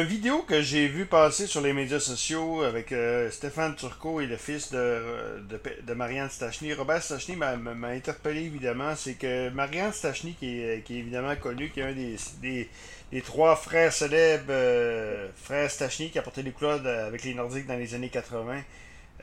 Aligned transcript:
une 0.00 0.06
vidéo 0.06 0.42
que 0.42 0.62
j'ai 0.62 0.88
vu 0.88 1.04
passer 1.04 1.46
sur 1.46 1.60
les 1.60 1.74
médias 1.74 2.00
sociaux 2.00 2.62
avec 2.62 2.90
euh, 2.90 3.30
Stéphane 3.30 3.76
Turcot 3.76 4.22
et 4.22 4.26
le 4.26 4.38
fils 4.38 4.72
de, 4.72 5.42
de, 5.86 5.94
Marianne 5.94 6.30
Stachny. 6.30 6.72
Robert 6.72 7.02
Stachny 7.02 7.36
m'a 7.36 7.56
interpellé 7.88 8.44
évidemment. 8.44 8.96
C'est 8.96 9.14
que 9.14 9.50
Marianne 9.50 9.92
Stachny, 9.92 10.32
qui 10.34 10.62
est, 10.62 10.82
qui 10.84 10.96
est, 10.96 10.98
évidemment 11.00 11.36
connu, 11.36 11.68
qui 11.68 11.80
est 11.80 11.82
un 11.82 11.92
des, 11.92 12.16
des, 13.12 13.20
trois 13.20 13.56
frères 13.56 13.92
célèbres, 13.92 14.44
euh, 14.48 15.28
frères 15.36 15.70
Stachny, 15.70 16.10
qui 16.10 16.18
a 16.18 16.22
porté 16.22 16.42
les 16.42 16.52
couleurs 16.52 16.80
avec 16.86 17.22
les 17.24 17.34
Nordiques 17.34 17.66
dans 17.66 17.76
les 17.76 17.94
années 17.94 18.08
80, 18.08 18.62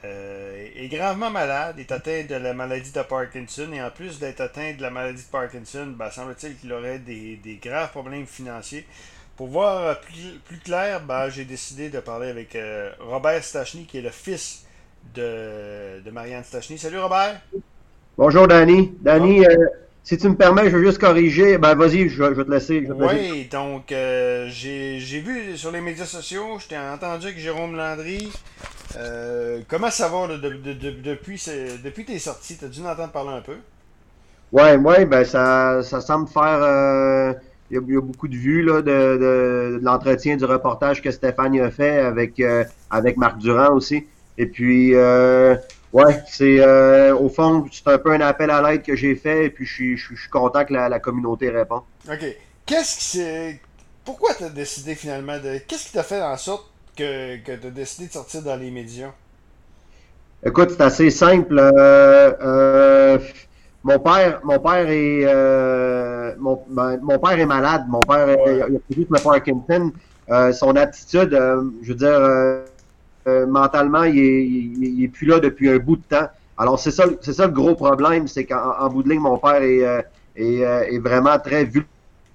euh, 0.05 0.67
est 0.75 0.89
gravement 0.89 1.31
malade, 1.31 1.79
est 1.79 1.91
atteint 1.91 2.23
de 2.23 2.35
la 2.35 2.53
maladie 2.53 2.91
de 2.91 3.01
Parkinson, 3.01 3.71
et 3.73 3.81
en 3.81 3.89
plus 3.89 4.19
d'être 4.19 4.41
atteint 4.41 4.73
de 4.73 4.81
la 4.83 4.91
maladie 4.91 5.23
de 5.23 5.29
Parkinson, 5.29 5.87
ben, 5.97 6.11
semble-t-il 6.11 6.55
qu'il 6.55 6.71
aurait 6.71 6.99
des, 6.99 7.37
des 7.37 7.55
graves 7.55 7.89
problèmes 7.89 8.27
financiers. 8.27 8.85
Pour 9.37 9.49
voir 9.49 10.01
plus, 10.01 10.57
clair, 10.65 10.99
ben, 11.07 11.29
j'ai 11.29 11.45
décidé 11.45 11.89
de 11.89 11.99
parler 11.99 12.29
avec 12.29 12.55
euh, 12.55 12.89
Robert 12.99 13.43
Stachny, 13.43 13.85
qui 13.85 13.99
est 13.99 14.01
le 14.01 14.09
fils 14.09 14.65
de, 15.13 16.01
de 16.03 16.09
Marianne 16.09 16.43
Stachny. 16.43 16.79
Salut 16.79 16.97
Robert. 16.97 17.39
Bonjour 18.17 18.47
Danny. 18.47 18.95
Danny, 18.99 19.45
euh, 19.45 19.55
si 20.03 20.17
tu 20.17 20.27
me 20.27 20.35
permets, 20.35 20.71
je 20.71 20.77
veux 20.77 20.83
juste 20.83 20.97
corriger. 20.97 21.59
Ben 21.59 21.75
vas-y, 21.75 22.09
je, 22.09 22.23
vais 22.23 22.43
te 22.43 22.49
laisser. 22.49 22.87
oui, 22.89 23.45
donc 23.45 23.91
euh, 23.91 24.47
j'ai 24.49 25.19
vu 25.19 25.55
sur 25.55 25.71
les 25.71 25.81
médias 25.81 26.07
sociaux, 26.07 26.57
je 26.57 26.69
t'ai 26.69 26.77
entendu 26.79 27.27
avec 27.27 27.37
Jérôme 27.37 27.75
Landry. 27.75 28.31
comment 29.67 29.91
ça 29.91 30.09
va 30.09 30.35
depuis, 30.35 31.39
depuis 31.83 32.05
tes 32.05 32.17
sorties? 32.17 32.57
Tu 32.57 32.65
as 32.65 32.69
dû 32.69 32.81
en 32.81 32.87
entendre 32.87 33.11
parler 33.11 33.33
un 33.37 33.41
peu? 33.41 33.57
Oui, 34.51 34.71
ouais, 34.77 35.05
ben 35.05 35.23
ça, 35.23 35.83
ça 35.83 36.01
semble 36.01 36.27
faire 36.27 37.35
il 37.69 37.75
y, 37.75 37.97
a, 37.97 38.01
beaucoup 38.01 38.27
de 38.27 38.35
vues 38.35 38.63
là, 38.63 38.81
de, 38.81 39.17
de, 39.17 39.79
l'entretien 39.81 40.37
du 40.37 40.45
reportage 40.45 41.01
que 41.01 41.11
Stéphane 41.11 41.59
a 41.59 41.69
fait 41.69 41.99
avec, 41.99 42.39
euh, 42.39 42.63
avec 42.89 43.17
Marc 43.17 43.37
Durand 43.39 43.73
aussi. 43.73 44.05
Et 44.37 44.45
puis, 44.45 44.93
euh, 44.93 45.55
ouais, 45.91 46.23
c'est 46.27 46.59
euh, 46.59 47.15
au 47.15 47.27
fond, 47.29 47.65
c'est 47.71 47.87
un 47.87 47.97
peu 47.97 48.11
un 48.11 48.21
appel 48.21 48.51
à 48.51 48.61
l'aide 48.61 48.83
que 48.83 48.95
j'ai 48.95 49.15
fait 49.15 49.45
et 49.45 49.49
puis 49.49 49.65
je 49.65 49.73
suis, 49.73 49.97
je, 49.97 50.15
suis 50.15 50.29
content 50.29 50.63
que 50.63 50.73
la, 50.73 50.87
la 50.87 50.99
communauté 50.99 51.49
répond. 51.49 51.81
OK. 52.09 52.25
Qu'est-ce 52.65 52.97
qui 52.97 53.05
c'est. 53.05 53.59
Pourquoi 54.05 54.33
tu 54.33 54.45
as 54.45 54.49
décidé 54.49 54.95
finalement 54.95 55.37
de. 55.37 55.57
Qu'est-ce 55.67 55.87
qui 55.87 55.93
t'a 55.93 56.03
fait 56.03 56.21
en 56.21 56.37
sorte 56.37 56.71
que, 56.95 57.37
que 57.37 57.51
tu 57.53 57.67
as 57.67 57.71
décidé 57.71 58.07
de 58.07 58.13
sortir 58.13 58.43
dans 58.43 58.55
les 58.55 58.71
médias? 58.71 59.11
Écoute, 60.45 60.71
c'est 60.71 60.81
assez 60.81 61.09
simple. 61.09 61.59
Euh 61.59 63.17
mon 63.87 63.99
père, 63.99 64.41
mon 64.43 64.59
père 64.59 64.89
est, 64.89 65.23
euh, 66.27 66.35
mon, 66.37 66.61
ben, 66.69 66.99
mon, 67.01 67.19
père 67.19 67.39
est 67.39 67.45
malade. 67.45 67.85
Mon 67.87 68.01
père, 68.01 68.27
il 68.29 68.61
a 68.61 68.67
juste 68.89 69.09
le 69.09 69.19
Parkinson. 69.19 69.91
Euh, 70.29 70.51
son 70.51 70.75
attitude, 70.75 71.33
euh, 71.33 71.63
je 71.83 71.93
veux 71.93 71.95
dire, 71.95 73.47
mentalement, 73.47 74.03
il 74.03 74.19
est, 74.19 74.45
il, 74.45 75.03
est, 75.03 75.07
plus 75.07 75.27
là 75.27 75.39
depuis 75.39 75.69
un 75.69 75.77
bout 75.77 75.97
de 75.97 76.03
temps. 76.03 76.27
Alors 76.57 76.79
c'est 76.79 76.91
ça, 76.91 77.05
c'est 77.21 77.33
ça 77.33 77.45
le 77.45 77.51
gros 77.51 77.75
problème, 77.75 78.27
c'est 78.27 78.45
qu'en 78.45 78.87
bout 78.89 79.03
de 79.03 79.09
ligne, 79.09 79.19
mon 79.19 79.37
père 79.37 79.61
est, 79.61 80.05
est, 80.35 80.59
est 80.61 80.99
vraiment 80.99 81.37
très 81.37 81.69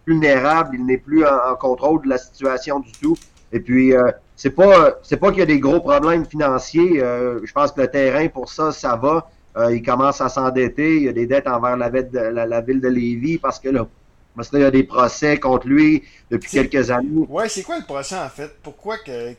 vulnérable. 0.06 0.76
Il 0.78 0.86
n'est 0.86 0.98
plus 0.98 1.24
en, 1.24 1.54
contrôle 1.58 2.02
de 2.02 2.08
la 2.08 2.18
situation 2.18 2.80
du 2.80 2.92
tout. 2.92 3.16
Et 3.52 3.60
puis, 3.60 3.94
c'est 4.36 4.50
pas, 4.50 4.98
c'est 5.02 5.16
pas 5.16 5.30
qu'il 5.30 5.40
y 5.40 5.42
a 5.42 5.46
des 5.46 5.60
gros 5.60 5.80
problèmes 5.80 6.24
financiers. 6.24 7.00
je 7.00 7.52
pense 7.52 7.72
que 7.72 7.80
le 7.80 7.88
terrain 7.88 8.28
pour 8.28 8.50
ça, 8.50 8.70
ça 8.70 8.96
va. 8.96 9.30
Euh, 9.56 9.74
il 9.74 9.82
commence 9.82 10.20
à 10.20 10.28
s'endetter. 10.28 10.96
Il 10.96 11.02
y 11.04 11.08
a 11.08 11.12
des 11.12 11.26
dettes 11.26 11.46
envers 11.46 11.76
la, 11.76 11.90
ville 11.90 12.08
de, 12.10 12.18
la, 12.18 12.60
ville 12.60 12.80
de 12.80 12.88
Lévis 12.88 13.38
parce 13.38 13.58
que 13.60 13.68
là, 13.68 13.86
parce 14.34 14.48
qu'il 14.48 14.60
y 14.60 14.64
a 14.64 14.70
des 14.70 14.84
procès 14.84 15.38
contre 15.38 15.68
lui 15.68 16.02
depuis 16.30 16.50
quelques 16.50 16.90
années. 16.90 17.26
Ouais, 17.28 17.48
c'est 17.48 17.62
quoi 17.62 17.78
le 17.78 17.84
procès 17.84 18.18
en 18.18 18.28
fait? 18.28 18.50
Pourquoi 18.62 18.98
que 18.98 19.34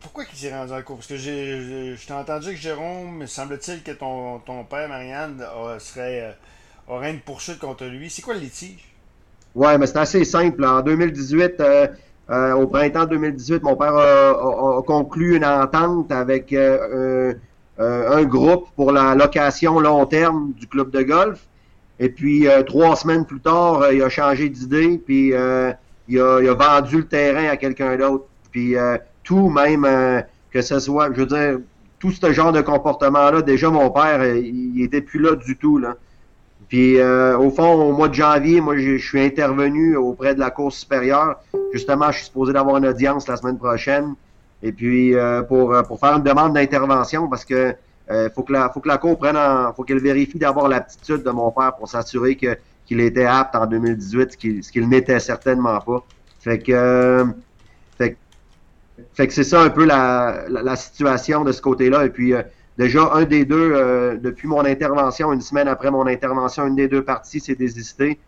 pourquoi 0.00 0.24
qu'il 0.24 0.36
s'est 0.36 0.52
rendu 0.52 0.72
en 0.72 0.82
cours? 0.82 0.96
Parce 0.96 1.06
que 1.06 1.16
j'ai, 1.16 1.94
je 1.96 2.06
t'ai 2.06 2.12
entendu 2.12 2.48
que 2.48 2.56
Jérôme, 2.56 3.24
semble-t-il 3.28 3.84
que 3.84 3.92
ton, 3.92 4.40
ton 4.40 4.64
père, 4.64 4.88
Marianne, 4.88 5.44
serait, 5.78 6.22
euh, 6.22 6.32
aurait 6.92 7.12
une 7.12 7.20
poursuite 7.20 7.60
contre 7.60 7.84
lui. 7.84 8.10
C'est 8.10 8.22
quoi 8.22 8.34
le 8.34 8.40
litige? 8.40 8.92
Ouais, 9.54 9.78
mais 9.78 9.86
c'est 9.86 9.98
assez 9.98 10.24
simple. 10.24 10.64
En 10.64 10.80
2018, 10.80 11.60
euh, 11.60 12.52
au 12.54 12.66
printemps 12.66 13.06
2018, 13.06 13.62
mon 13.62 13.76
père 13.76 13.94
a, 13.94 14.82
conclu 14.86 15.36
une 15.36 15.44
entente 15.44 16.10
avec 16.10 16.52
euh, 16.52 17.34
un 17.82 18.24
groupe 18.24 18.68
pour 18.76 18.92
la 18.92 19.14
location 19.14 19.80
long 19.80 20.06
terme 20.06 20.52
du 20.52 20.66
club 20.66 20.90
de 20.90 21.02
golf. 21.02 21.40
Et 22.02 22.08
puis, 22.08 22.48
euh, 22.48 22.62
trois 22.64 22.96
semaines 22.96 23.24
plus 23.24 23.38
tard, 23.38 23.82
euh, 23.82 23.94
il 23.94 24.02
a 24.02 24.08
changé 24.08 24.48
d'idée, 24.48 24.98
puis 24.98 25.32
il 26.08 26.18
a, 26.20 26.54
vendu 26.54 26.96
le 26.98 27.06
terrain 27.06 27.48
à 27.48 27.56
quelqu'un 27.56 27.96
d'autre. 27.96 28.24
Puis 28.50 28.74
tout, 29.22 29.48
même 29.48 29.86
que 30.50 30.60
ce 30.60 30.78
soit, 30.78 31.10
je 31.14 31.20
veux 31.20 31.26
dire, 31.26 31.58
tout 31.98 32.10
ce 32.10 32.32
genre 32.32 32.52
de 32.52 32.60
comportement-là, 32.60 33.40
déjà 33.40 33.70
mon 33.70 33.88
père, 33.90 34.22
il, 34.34 34.82
était 34.82 35.00
plus 35.00 35.20
là 35.20 35.36
du 35.36 35.56
tout. 35.56 35.78
Là. 35.78 35.94
Puis 36.68 37.00
au 37.00 37.50
fond, 37.50 37.72
au 37.72 37.92
mois 37.92 38.08
de 38.08 38.14
janvier, 38.14 38.60
moi, 38.60 38.76
je 38.76 38.98
suis 38.98 39.20
intervenu 39.20 39.96
auprès 39.96 40.34
de 40.34 40.40
la 40.40 40.50
Cour 40.50 40.72
supérieure. 40.72 41.36
Justement, 41.72 42.10
je 42.10 42.16
suis 42.16 42.26
supposé 42.26 42.52
d'avoir 42.52 42.76
une 42.76 42.86
audience 42.86 43.28
la 43.28 43.36
semaine 43.36 43.58
prochaine. 43.58 44.14
Et 44.62 44.72
puis 44.72 45.14
euh, 45.14 45.42
pour, 45.42 45.74
euh, 45.74 45.82
pour 45.82 45.98
faire 45.98 46.16
une 46.16 46.22
demande 46.22 46.54
d'intervention, 46.54 47.28
parce 47.28 47.44
que 47.44 47.74
euh, 48.10 48.30
faut 48.34 48.42
que 48.42 48.52
la 48.52 48.68
faut 48.68 48.80
que 48.80 48.88
la 48.88 48.98
cour 48.98 49.18
prenne 49.18 49.36
en, 49.36 49.72
faut 49.72 49.84
qu'elle 49.84 50.00
vérifie 50.00 50.38
d'avoir 50.38 50.68
l'aptitude 50.68 51.22
de 51.22 51.30
mon 51.30 51.50
père 51.50 51.74
pour 51.76 51.88
s'assurer 51.88 52.36
que 52.36 52.56
qu'il 52.86 53.00
était 53.00 53.24
apte 53.24 53.54
en 53.54 53.66
2018, 53.66 54.32
ce 54.32 54.36
qu'il 54.36 54.60
qu'il 54.60 54.88
n'était 54.88 55.20
certainement 55.20 55.80
pas. 55.80 56.04
Fait 56.40 56.58
que 56.58 57.24
fait, 57.98 58.16
fait 59.14 59.26
que 59.26 59.32
c'est 59.32 59.44
ça 59.44 59.62
un 59.62 59.70
peu 59.70 59.84
la, 59.84 60.44
la, 60.48 60.76
situation 60.76 61.44
de 61.44 61.52
ce 61.52 61.62
côté-là. 61.62 62.04
Et 62.04 62.10
puis 62.10 62.34
déjà 62.76 63.12
un 63.12 63.24
des 63.24 63.44
deux 63.44 64.18
depuis 64.20 64.48
mon 64.48 64.64
intervention, 64.64 65.32
une 65.32 65.40
semaine 65.40 65.68
après 65.68 65.90
mon 65.90 66.06
intervention, 66.06 66.66
une 66.66 66.76
des 66.76 66.88
deux 66.88 67.04
parties 67.04 67.40
s'est 67.40 67.54
désistée. 67.54 68.18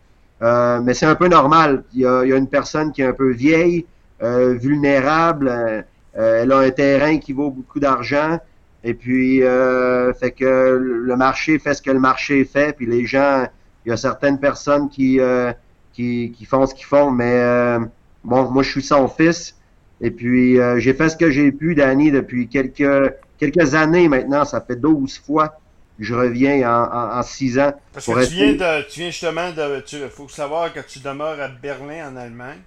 mais 0.41 0.93
c'est 0.93 1.05
un 1.05 1.15
peu 1.15 1.27
normal. 1.27 1.83
Il 1.93 2.01
y, 2.01 2.05
a, 2.05 2.23
il 2.23 2.29
y 2.29 2.33
a 2.33 2.37
une 2.37 2.47
personne 2.47 2.93
qui 2.93 3.01
est 3.01 3.05
un 3.05 3.13
peu 3.13 3.31
vieille, 3.31 3.85
vulnérable 4.21 5.49
euh, 5.49 5.81
elle 6.15 6.51
a 6.51 6.59
un 6.59 6.69
terrain 6.71 7.17
qui 7.17 7.33
vaut 7.33 7.51
beaucoup 7.51 7.79
d'argent. 7.79 8.39
Et 8.83 8.93
puis, 8.93 9.43
euh, 9.43 10.13
fait 10.13 10.31
que 10.31 10.77
le 10.79 11.15
marché 11.15 11.57
fait 11.59 11.73
ce 11.73 11.81
que 11.81 11.91
le 11.91 11.99
marché 11.99 12.45
fait. 12.45 12.75
Puis 12.75 12.85
les 12.85 13.05
gens, 13.05 13.47
il 13.85 13.89
y 13.89 13.91
a 13.91 13.97
certaines 13.97 14.39
personnes 14.39 14.89
qui, 14.89 15.19
euh, 15.19 15.51
qui, 15.93 16.33
qui, 16.37 16.45
font 16.45 16.65
ce 16.65 16.75
qu'ils 16.75 16.85
font. 16.85 17.11
Mais 17.11 17.77
bon, 18.23 18.49
moi, 18.51 18.63
je 18.63 18.69
suis 18.69 18.83
son 18.83 19.07
fils. 19.07 19.55
Et 20.01 20.11
puis, 20.11 20.57
j'ai 20.77 20.93
fait 20.93 21.09
ce 21.09 21.17
que 21.17 21.31
j'ai 21.31 21.51
pu, 21.51 21.73
Danny, 21.75 22.11
depuis 22.11 22.47
quelques, 22.47 23.13
quelques 23.37 23.73
années 23.73 24.07
maintenant. 24.07 24.45
Ça 24.45 24.61
fait 24.61 24.75
12 24.75 25.19
fois 25.25 25.57
que 25.97 26.03
je 26.03 26.13
reviens 26.13 26.69
en, 26.69 27.19
en, 27.19 27.23
6 27.23 27.59
ans. 27.59 27.73
Parce 27.93 28.05
que 28.05 28.25
tu 28.27 28.33
viens, 28.33 28.53
de, 28.53 28.87
tu 28.89 28.99
viens 28.99 29.09
justement 29.09 29.51
de... 29.51 29.83
Il 29.93 30.09
faut 30.09 30.27
savoir 30.27 30.73
que 30.73 30.81
tu 30.81 30.99
demeures 30.99 31.39
à 31.39 31.47
Berlin, 31.47 32.11
en 32.11 32.15
Allemagne. 32.17 32.59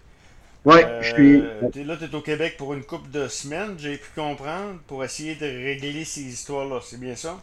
Ouais, 0.64 0.86
je 1.00 1.14
suis. 1.14 1.41
Euh, 1.41 1.84
là, 1.86 1.96
tu 1.96 2.04
es 2.04 2.14
au 2.14 2.20
Québec 2.20 2.56
pour 2.58 2.74
une 2.74 2.82
couple 2.82 3.10
de 3.10 3.28
semaines, 3.28 3.74
j'ai 3.78 3.96
pu 3.96 4.08
comprendre, 4.14 4.78
pour 4.86 5.04
essayer 5.04 5.34
de 5.34 5.46
régler 5.46 6.04
ces 6.04 6.22
histoires-là. 6.22 6.80
C'est 6.82 7.00
bien 7.00 7.14
ça? 7.14 7.38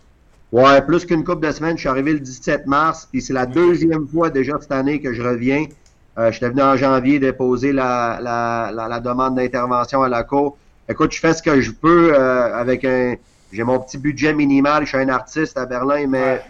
Ouais, 0.51 0.81
plus 0.81 1.05
qu'une 1.05 1.23
couple 1.23 1.47
de 1.47 1.51
semaines. 1.51 1.75
Je 1.75 1.81
suis 1.81 1.89
arrivé 1.89 2.13
le 2.13 2.19
17 2.19 2.67
mars, 2.67 3.07
puis 3.11 3.21
c'est 3.21 3.33
la 3.33 3.45
deuxième 3.45 4.07
fois 4.07 4.29
déjà 4.29 4.57
cette 4.59 4.71
année 4.71 5.01
que 5.01 5.13
je 5.13 5.21
reviens. 5.21 5.65
Euh, 6.17 6.31
J'étais 6.31 6.49
venu 6.49 6.61
en 6.61 6.77
janvier 6.77 7.19
déposer 7.19 7.73
la, 7.73 8.19
la, 8.21 8.71
la, 8.71 8.99
demande 8.99 9.35
d'intervention 9.35 10.03
à 10.03 10.09
la 10.09 10.23
Cour. 10.23 10.57
Écoute, 10.87 11.11
je 11.11 11.19
fais 11.19 11.33
ce 11.33 11.41
que 11.41 11.61
je 11.61 11.71
peux 11.71 12.13
euh, 12.13 12.55
avec 12.55 12.85
un. 12.85 13.15
J'ai 13.51 13.63
mon 13.63 13.79
petit 13.79 13.97
budget 13.97 14.33
minimal. 14.33 14.83
Je 14.83 14.89
suis 14.89 14.97
un 14.97 15.09
artiste 15.09 15.57
à 15.57 15.65
Berlin, 15.65 16.05
mais, 16.07 16.41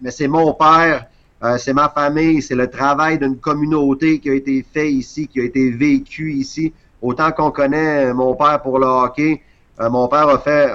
mais 0.00 0.10
c'est 0.10 0.28
mon 0.28 0.52
père 0.54 1.06
euh, 1.44 1.58
c'est 1.58 1.72
ma 1.72 1.88
famille, 1.88 2.40
c'est 2.40 2.54
le 2.54 2.68
travail 2.68 3.18
d'une 3.18 3.36
communauté 3.36 4.20
qui 4.20 4.30
a 4.30 4.34
été 4.34 4.64
fait 4.72 4.92
ici, 4.92 5.26
qui 5.26 5.40
a 5.40 5.44
été 5.44 5.70
vécu 5.70 6.32
ici. 6.32 6.72
Autant 7.00 7.32
qu'on 7.32 7.50
connaît 7.50 8.14
mon 8.14 8.34
père 8.34 8.62
pour 8.62 8.78
le 8.78 8.86
hockey, 8.86 9.42
euh, 9.80 9.90
mon 9.90 10.06
père 10.06 10.28
a 10.28 10.38
fait, 10.38 10.70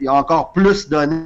il 0.00 0.08
a 0.08 0.14
encore 0.14 0.52
plus 0.52 0.88
donné 0.88 1.24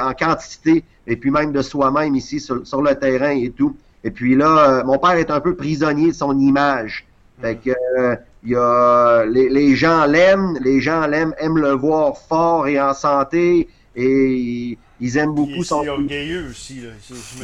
en 0.00 0.12
quantité 0.14 0.84
et 1.06 1.16
puis 1.16 1.30
même 1.30 1.52
de 1.52 1.62
soi-même 1.62 2.14
ici 2.14 2.40
sur, 2.40 2.82
le 2.82 2.94
terrain 2.94 3.30
et 3.30 3.50
tout. 3.50 3.76
Et 4.04 4.10
puis 4.10 4.36
là, 4.36 4.80
euh, 4.80 4.84
mon 4.84 4.98
père 4.98 5.12
est 5.12 5.30
un 5.30 5.40
peu 5.40 5.54
prisonnier 5.54 6.08
de 6.08 6.14
son 6.14 6.38
image. 6.38 7.06
Fait 7.40 7.56
que 7.56 7.70
il 8.44 8.50
y 8.50 8.56
a, 8.56 9.24
les, 9.26 9.48
les 9.48 9.74
gens 9.74 10.06
l'aiment, 10.06 10.58
les 10.60 10.80
gens 10.80 11.06
l'aiment, 11.06 11.34
aiment 11.38 11.58
le 11.58 11.72
voir 11.72 12.16
fort 12.16 12.68
et 12.68 12.80
en 12.80 12.94
santé 12.94 13.68
et 13.96 14.78
ils 15.00 15.16
aiment 15.16 15.34
beaucoup 15.34 15.62
son. 15.62 15.82
Il 15.82 15.86
est 15.86 15.90
orgueilleux 15.90 16.46
aussi. 16.50 16.80
Là. 16.80 16.90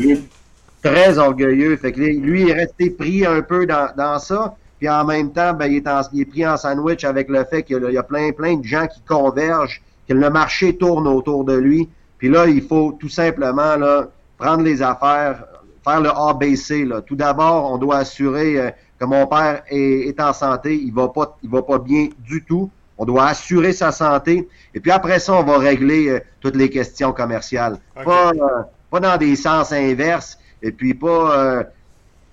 Il 0.01 0.11
est 0.13 0.23
très 0.83 1.19
orgueilleux. 1.19 1.77
Fait 1.77 1.93
que 1.93 2.01
lui, 2.01 2.43
il 2.43 2.51
est 2.51 2.55
resté 2.55 2.91
pris 2.91 3.25
un 3.25 3.43
peu 3.43 3.67
dans, 3.67 3.91
dans 3.97 4.19
ça. 4.19 4.57
Puis 4.79 4.89
en 4.89 5.05
même 5.05 5.33
temps, 5.33 5.55
ben, 5.55 5.67
il, 5.67 5.77
est 5.77 5.89
il 6.13 6.21
est 6.21 6.25
pris 6.25 6.47
en 6.47 6.57
sandwich 6.57 7.05
avec 7.05 7.29
le 7.29 7.45
fait 7.45 7.63
qu'il 7.63 7.91
y 7.91 7.97
a 7.97 8.03
plein, 8.03 8.33
plein 8.33 8.57
de 8.57 8.65
gens 8.65 8.87
qui 8.87 9.01
convergent, 9.01 9.81
que 10.09 10.15
le 10.15 10.29
marché 10.31 10.77
tourne 10.77 11.07
autour 11.07 11.45
de 11.45 11.55
lui. 11.55 11.89
Puis 12.19 12.29
là, 12.29 12.47
il 12.47 12.63
faut 12.63 12.97
tout 12.99 13.09
simplement 13.09 13.77
là, 13.77 14.09
prendre 14.37 14.63
les 14.63 14.83
affaires, 14.83 15.45
faire 15.83 16.01
le 16.01 16.11
ABC. 16.11 16.85
Là. 16.85 17.01
Tout 17.01 17.17
d'abord, 17.17 17.73
on 17.73 17.79
doit 17.79 17.99
assurer 17.99 18.61
euh, 18.61 18.71
que 18.99 19.05
mon 19.05 19.27
père 19.27 19.63
est, 19.71 20.21
en 20.21 20.33
santé, 20.33 20.75
il 20.75 20.93
va 20.93 21.09
pas, 21.09 21.39
il 21.43 21.51
va 21.51 21.63
pas 21.63 21.79
bien 21.79 22.09
du 22.19 22.45
tout. 22.45 22.71
On 22.99 23.05
doit 23.05 23.27
assurer 23.27 23.73
sa 23.73 23.93
santé. 23.93 24.49
Et 24.75 24.81
puis 24.81 24.91
après 24.91 25.19
ça, 25.19 25.35
on 25.35 25.43
va 25.43 25.59
régler 25.59 26.09
euh, 26.09 26.21
toutes 26.41 26.57
les 26.57 26.71
questions 26.71 27.13
commerciales. 27.13 27.79
Pas, 28.05 28.31
euh, 28.31 28.63
pas 28.91 29.01
dans 29.01 29.17
des 29.17 29.37
sens 29.37 29.73
inverses. 29.73 30.39
Et 30.63 30.71
puis 30.71 30.95
pas 30.95 31.39
euh, 31.39 31.65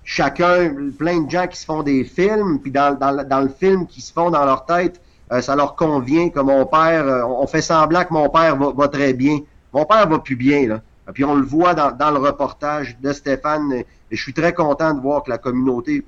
chacun, 0.04 0.72
plein 0.96 1.22
de 1.22 1.30
gens 1.30 1.46
qui 1.46 1.58
se 1.58 1.64
font 1.64 1.82
des 1.82 2.04
films, 2.04 2.60
puis 2.60 2.70
dans, 2.70 2.96
dans, 2.96 3.26
dans 3.26 3.40
le 3.40 3.48
film 3.48 3.86
qui 3.86 4.00
se 4.00 4.12
font 4.12 4.30
dans 4.30 4.44
leur 4.44 4.64
tête, 4.64 5.00
ça 5.40 5.56
leur 5.56 5.76
convient 5.76 6.28
que 6.28 6.40
mon 6.40 6.66
père, 6.66 7.26
on 7.26 7.46
fait 7.46 7.62
semblant 7.62 8.04
que 8.04 8.12
mon 8.12 8.28
père 8.28 8.54
va, 8.54 8.70
va, 8.76 8.88
très 8.88 9.14
bien. 9.14 9.38
Mon 9.72 9.86
père 9.86 10.06
va 10.06 10.18
plus 10.18 10.36
bien, 10.36 10.68
là. 10.68 10.82
Puis 11.14 11.24
on 11.24 11.34
le 11.34 11.42
voit 11.42 11.72
dans, 11.72 11.90
dans 11.90 12.10
le 12.10 12.18
reportage 12.18 12.98
de 13.00 13.14
Stéphane. 13.14 13.72
Et 13.72 13.86
je 14.10 14.22
suis 14.22 14.34
très 14.34 14.52
content 14.52 14.92
de 14.92 15.00
voir 15.00 15.22
que 15.22 15.30
la 15.30 15.38
communauté 15.38 16.04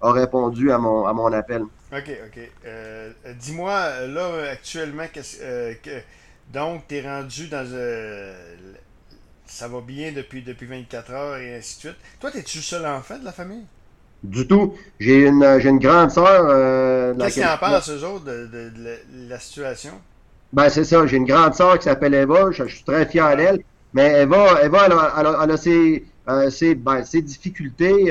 a 0.00 0.10
répondu 0.10 0.72
à 0.72 0.78
mon, 0.78 1.04
à 1.04 1.12
mon 1.12 1.30
appel. 1.34 1.64
OK, 1.92 2.10
OK. 2.26 2.50
Euh, 2.64 3.10
dis-moi, 3.38 4.06
là, 4.06 4.50
actuellement, 4.50 5.04
euh, 5.42 5.74
que, 5.82 5.90
donc, 6.50 6.84
tu 6.88 6.96
es 6.96 7.02
rendu 7.02 7.48
dans. 7.48 7.66
Euh, 7.70 8.34
ça 9.44 9.68
va 9.68 9.82
bien 9.82 10.12
depuis, 10.12 10.40
depuis 10.40 10.64
24 10.64 11.10
heures 11.12 11.36
et 11.36 11.54
ainsi 11.54 11.76
de 11.76 11.80
suite. 11.80 11.96
Toi, 12.18 12.30
es-tu 12.34 12.58
le 12.58 12.62
seul 12.62 12.86
enfant 12.86 13.18
de 13.18 13.24
la 13.26 13.32
famille? 13.32 13.64
Du 14.22 14.46
tout. 14.46 14.74
J'ai 15.00 15.26
une, 15.26 15.42
une 15.42 15.78
grande 15.78 16.10
sœur. 16.10 17.16
Qu'est-ce 17.18 17.34
qu'ils 17.34 17.44
en 17.44 17.58
pensent, 17.58 17.90
eux 17.90 18.04
autres, 18.06 18.24
de, 18.24 18.70
la, 19.28 19.38
situation? 19.38 19.92
Ben, 20.54 20.70
c'est 20.70 20.84
ça. 20.84 21.06
J'ai 21.06 21.18
une 21.18 21.26
grande 21.26 21.54
sœur 21.54 21.78
qui 21.78 21.84
s'appelle 21.84 22.14
Eva. 22.14 22.52
Je, 22.52 22.64
suis 22.64 22.84
très 22.84 23.04
fier 23.04 23.36
d'elle. 23.36 23.62
Mais 23.92 24.22
Eva, 24.22 24.64
Eva 24.64 24.86
elle, 24.86 24.92
a, 24.92 25.42
elle 25.42 25.50
a, 25.50 25.56
ses, 25.58 26.06
ses, 26.48 26.74
ben, 26.74 27.04
ses, 27.04 27.20
difficultés. 27.20 28.10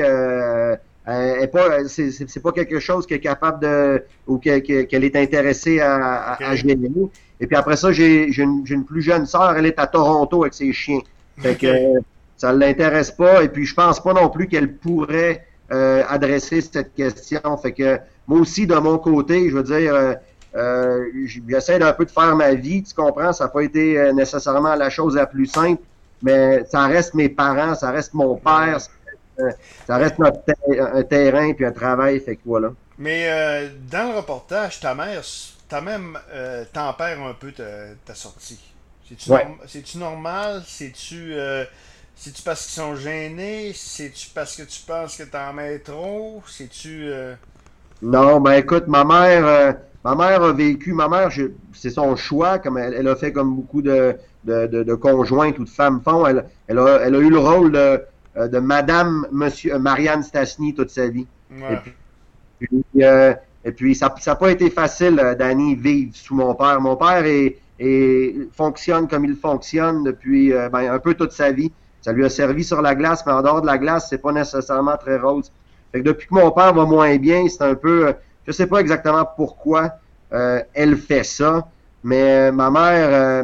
Euh, 1.08 1.46
pas, 1.48 1.88
c'est 1.88 2.42
pas 2.42 2.52
quelque 2.52 2.78
chose 2.78 3.06
qui 3.06 3.14
est 3.14 3.20
capable 3.20 3.60
de 3.60 4.04
ou 4.28 4.38
qu'elle 4.38 5.04
est 5.04 5.16
intéressée 5.16 5.80
à, 5.80 6.34
à, 6.34 6.54
gérer. 6.54 6.78
Et 7.40 7.46
puis 7.48 7.56
après 7.56 7.76
ça, 7.76 7.90
j'ai 7.90 8.28
une, 8.40 8.64
une, 8.68 8.84
plus 8.84 9.02
jeune 9.02 9.26
sœur, 9.26 9.56
elle 9.56 9.66
est 9.66 9.80
à 9.80 9.88
Toronto 9.88 10.42
avec 10.42 10.54
ses 10.54 10.72
chiens. 10.72 11.00
Fait 11.38 11.56
que 11.56 12.00
ça 12.36 12.52
l'intéresse 12.52 13.10
pas. 13.10 13.42
Et 13.42 13.48
puis 13.48 13.64
je 13.64 13.74
pense 13.74 14.02
pas 14.02 14.12
non 14.12 14.28
plus 14.28 14.48
qu'elle 14.48 14.76
pourrait 14.76 15.44
euh, 15.72 16.02
adresser 16.08 16.60
cette 16.60 16.94
question. 16.94 17.56
Fait 17.56 17.72
que 17.72 17.98
moi 18.26 18.40
aussi, 18.40 18.66
de 18.66 18.74
mon 18.74 18.98
côté, 18.98 19.48
je 19.48 19.56
veux 19.56 19.62
dire, 19.62 19.94
euh, 19.94 20.14
euh 20.56 21.04
j'essaie 21.48 21.78
d'un 21.78 21.92
peu 21.92 22.04
de 22.04 22.10
faire 22.10 22.36
ma 22.36 22.54
vie, 22.54 22.82
tu 22.82 22.94
comprends? 22.94 23.32
Ça 23.32 23.44
n'a 23.44 23.50
pas 23.50 23.62
été 23.62 23.98
euh, 23.98 24.12
nécessairement 24.12 24.74
la 24.74 24.90
chose 24.90 25.14
la 25.14 25.26
plus 25.26 25.46
simple, 25.46 25.82
mais 26.22 26.64
ça 26.66 26.86
reste 26.86 27.14
mes 27.14 27.28
parents, 27.28 27.74
ça 27.74 27.90
reste 27.90 28.12
mon 28.12 28.36
père, 28.36 28.78
ça 29.86 29.96
reste 29.96 30.18
notre 30.18 30.40
un 30.68 31.02
terrain 31.02 31.52
puis 31.52 31.64
un 31.64 31.72
travail, 31.72 32.20
fait 32.20 32.36
que 32.36 32.42
voilà. 32.44 32.72
Mais 32.98 33.28
euh, 33.28 33.68
dans 33.90 34.12
le 34.12 34.18
reportage, 34.18 34.80
ta 34.80 34.94
mère, 34.94 35.22
ta 35.68 35.80
même 35.80 36.18
euh, 36.32 36.64
tempère 36.72 37.20
un 37.22 37.34
peu 37.34 37.52
ta, 37.52 38.14
sortie. 38.14 38.60
C'est-tu 39.66 39.98
normal? 39.98 40.62
C'est-tu 40.66 41.34
euh, 41.34 41.64
tu 42.22 42.30
parce 42.44 42.66
qu'ils 42.66 42.82
sont 42.82 42.94
gênés? 42.96 43.72
C'est-tu 43.74 44.28
parce 44.34 44.56
que 44.56 44.62
tu 44.62 44.82
penses 44.82 45.16
que 45.16 45.24
t'en 45.24 45.52
mets 45.52 45.78
trop? 45.78 46.42
C'est-tu. 46.46 47.08
Euh, 47.10 47.34
non, 48.02 48.40
ben 48.40 48.52
écoute, 48.52 48.86
ma 48.86 49.04
mère. 49.04 49.76
Ma 50.04 50.16
mère 50.16 50.42
a 50.42 50.52
vécu, 50.52 50.94
ma 50.94 51.08
mère, 51.08 51.30
c'est 51.72 51.90
son 51.90 52.16
choix, 52.16 52.58
comme 52.58 52.76
elle, 52.76 53.06
a 53.06 53.14
fait 53.14 53.32
comme 53.32 53.54
beaucoup 53.54 53.82
de, 53.82 54.16
de, 54.42 54.66
de, 54.66 54.94
conjointes 54.94 55.60
ou 55.60 55.64
de 55.64 55.68
femmes 55.68 56.00
font. 56.02 56.26
Elle, 56.26 56.44
elle, 56.66 56.80
a, 56.80 57.02
elle 57.04 57.14
a 57.14 57.18
eu 57.18 57.30
le 57.30 57.38
rôle 57.38 57.70
de, 57.70 58.02
euh, 58.36 58.48
de 58.48 58.58
Madame 58.58 59.26
Monsieur 59.30 59.74
euh, 59.74 59.78
Marianne 59.78 60.22
Stasny 60.22 60.74
toute 60.74 60.90
sa 60.90 61.08
vie. 61.08 61.26
Et 61.50 62.66
puis, 62.66 62.84
euh, 63.02 63.34
et 63.64 63.72
puis 63.72 63.94
ça 63.94 64.14
n'a 64.26 64.34
pas 64.36 64.50
été 64.50 64.70
facile, 64.70 65.36
Danny, 65.38 65.74
vivre 65.74 66.12
sous 66.14 66.34
mon 66.34 66.54
père. 66.54 66.80
Mon 66.80 66.96
père 66.96 67.24
est, 67.26 67.58
fonctionne 68.52 69.08
comme 69.08 69.24
il 69.24 69.36
fonctionne 69.36 70.04
depuis 70.04 70.52
ben, 70.72 70.92
un 70.92 70.98
peu 70.98 71.14
toute 71.14 71.32
sa 71.32 71.50
vie. 71.52 71.72
Ça 72.00 72.12
lui 72.12 72.24
a 72.24 72.28
servi 72.28 72.64
sur 72.64 72.80
la 72.80 72.94
glace, 72.94 73.24
mais 73.26 73.32
en 73.32 73.42
dehors 73.42 73.60
de 73.60 73.66
la 73.66 73.78
glace, 73.78 74.08
c'est 74.08 74.18
pas 74.18 74.32
nécessairement 74.32 74.96
très 74.96 75.18
rose. 75.18 75.52
Fait 75.92 76.00
que 76.00 76.04
depuis 76.04 76.28
que 76.28 76.34
mon 76.34 76.50
père 76.52 76.72
va 76.72 76.84
moins 76.84 77.16
bien, 77.18 77.46
c'est 77.48 77.62
un 77.62 77.74
peu, 77.74 78.14
je 78.46 78.52
sais 78.52 78.66
pas 78.66 78.78
exactement 78.78 79.28
pourquoi 79.36 79.90
elle 80.30 80.96
fait 80.96 81.24
ça. 81.24 81.68
Mais 82.04 82.48
euh, 82.48 82.52
ma 82.52 82.70
mère, 82.70 83.08
euh, 83.12 83.42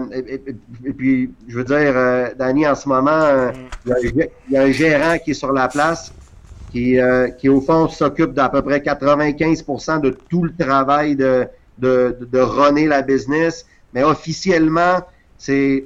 et, 0.85 0.93
puis 0.93 1.33
je 1.47 1.59
veux 1.59 1.65
dire, 1.65 1.93
euh, 1.95 2.29
Danny, 2.37 2.67
en 2.67 2.75
ce 2.75 2.89
moment, 2.89 3.53
il 3.87 4.29
y, 4.51 4.57
a 4.57 4.63
un 4.63 4.73
gérant 4.73 5.17
qui 5.19 5.31
est 5.31 5.35
sur 5.35 5.53
la 5.53 5.69
place, 5.69 6.13
qui, 6.73 6.99
qui 7.39 7.49
au 7.49 7.61
fond 7.61 7.89
s'occupe 7.89 8.33
d'à 8.33 8.49
peu 8.49 8.63
près 8.63 8.81
95% 8.81 10.01
de 10.01 10.11
tout 10.29 10.43
le 10.43 10.53
travail 10.57 11.15
de, 11.15 11.47
de, 11.79 12.19
de 12.21 12.39
runner 12.41 12.87
la 12.87 13.03
business. 13.03 13.65
Mais 13.95 14.03
officiellement, 14.03 15.01
c'est 15.37 15.85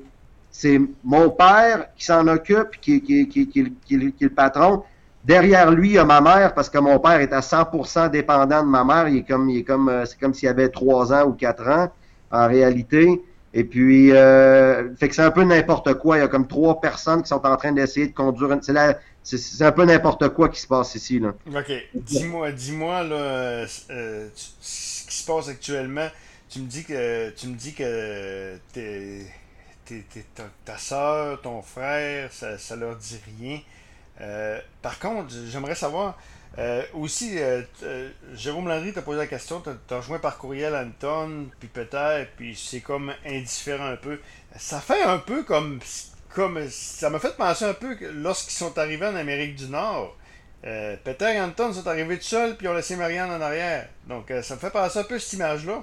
c'est 0.55 0.79
mon 1.03 1.31
père 1.31 1.87
qui 1.97 2.05
s'en 2.05 2.27
occupe, 2.29 2.79
qui, 2.81 3.01
qui, 3.01 3.27
qui, 3.27 3.49
qui, 3.49 3.73
qui, 3.87 3.95
est 3.95 4.21
le 4.21 4.29
patron. 4.29 4.83
Derrière 5.25 5.71
lui, 5.71 5.91
il 5.91 5.95
y 5.95 5.99
a 5.99 6.05
ma 6.05 6.21
mère, 6.21 6.53
parce 6.53 6.69
que 6.69 6.79
mon 6.79 6.99
père 6.99 7.21
est 7.21 7.33
à 7.33 7.41
100% 7.41 8.11
dépendant 8.11 8.63
de 8.63 8.69
ma 8.69 8.85
mère. 8.85 9.09
Il 9.09 9.19
est 9.19 9.23
comme, 9.23 9.49
il 9.49 9.59
est 9.59 9.63
comme, 9.63 9.91
c'est 10.05 10.19
comme 10.21 10.35
s'il 10.35 10.49
avait 10.49 10.69
trois 10.69 11.13
ans 11.13 11.25
ou 11.25 11.33
quatre 11.33 11.67
ans 11.69 11.89
en 12.33 12.49
réalité. 12.49 13.23
Et 13.55 13.65
puis, 13.65 14.13
euh, 14.13 14.95
fait 14.97 15.09
que 15.09 15.15
c'est 15.15 15.23
un 15.23 15.31
peu 15.31 15.45
n'importe 15.45 15.95
quoi. 15.95 16.17
Il 16.17 16.21
y 16.21 16.25
a 16.25 16.29
comme 16.29 16.47
trois 16.47 16.81
personnes 16.81 17.23
qui 17.23 17.29
sont 17.29 17.45
en 17.45 17.57
train 17.57 17.73
d'essayer 17.73 18.09
de 18.09 18.15
conduire. 18.15 18.59
C'est, 18.63 19.39
c'est, 19.39 19.65
un 19.65 19.73
peu 19.73 19.85
n'importe 19.85 20.31
quoi 20.31 20.49
qui 20.49 20.61
se 20.61 20.67
passe 20.67 20.95
ici. 20.95 21.21
Là. 21.21 21.35
OK. 21.55 21.73
Dis-moi, 21.95 22.51
dis-moi 22.53 23.05
là, 23.05 23.15
euh, 23.15 23.67
ce 24.35 25.07
qui 25.07 25.17
se 25.17 25.27
passe 25.27 25.49
actuellement. 25.49 26.09
Tu 26.49 26.61
me 26.61 26.67
dis 26.67 26.85
que 26.85 27.31
tu 27.31 27.47
me 27.47 27.55
dis 27.55 27.75
que 27.75 28.57
t'es, 28.73 29.27
ta, 30.35 30.45
ta 30.65 30.79
soeur, 30.79 31.41
ton 31.41 31.63
frère, 31.63 32.33
ça, 32.33 32.59
ça 32.59 32.77
leur 32.77 32.97
dit 32.97 33.21
rien. 33.39 33.61
Euh, 34.21 34.59
par 34.81 34.99
contre, 34.99 35.35
j'aimerais 35.51 35.75
savoir, 35.75 36.19
euh, 36.59 36.83
aussi, 36.95 37.39
euh, 37.39 37.63
euh, 37.83 38.11
Jérôme 38.35 38.69
Landry 38.69 38.93
t'a 38.93 39.01
posé 39.01 39.19
la 39.19 39.27
question, 39.27 39.63
t'as 39.63 39.97
rejoint 39.97 40.19
par 40.19 40.37
courriel 40.37 40.75
Anton, 40.75 41.47
puis 41.59 41.69
peut-être, 41.69 42.31
puis 42.37 42.55
c'est 42.57 42.81
comme 42.81 43.13
indifférent 43.27 43.87
un 43.87 43.97
peu. 43.97 44.19
Ça 44.59 44.81
fait 44.81 45.03
un 45.03 45.19
peu 45.19 45.45
comme, 45.45 45.81
comme 46.35 46.59
ça 46.69 47.09
m'a 47.09 47.19
fait 47.19 47.37
penser 47.37 47.65
un 47.65 47.73
peu 47.73 47.95
que 47.95 48.05
lorsqu'ils 48.05 48.57
sont 48.57 48.77
arrivés 48.77 49.07
en 49.07 49.17
Amérique 49.17 49.57
du 49.57 49.69
Nord, 49.69 50.17
Peter 50.63 51.35
et 51.35 51.41
Anton 51.41 51.73
sont 51.73 51.87
arrivés 51.89 52.19
tout 52.19 52.25
seuls, 52.25 52.57
puis 52.57 52.69
ont 52.69 52.75
laissé 52.75 52.97
Marianne 52.97 53.31
en 53.31 53.41
arrière. 53.41 53.89
Donc, 54.07 54.33
ça 54.43 54.55
me 54.55 54.61
fait 54.61 54.71
penser 54.71 54.99
un 54.99 55.05
peu 55.05 55.19
cette 55.19 55.33
image-là. 55.33 55.83